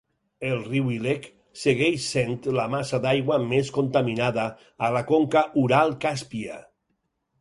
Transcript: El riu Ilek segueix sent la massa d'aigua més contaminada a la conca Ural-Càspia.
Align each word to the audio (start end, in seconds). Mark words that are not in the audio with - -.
El 0.51 0.61
riu 0.69 0.87
Ilek 0.93 1.25
segueix 1.63 2.07
sent 2.15 2.33
la 2.57 2.65
massa 2.75 3.01
d'aigua 3.03 3.37
més 3.53 3.69
contaminada 3.77 4.47
a 4.89 4.93
la 4.97 5.05
conca 5.13 5.45
Ural-Càspia. 5.65 6.59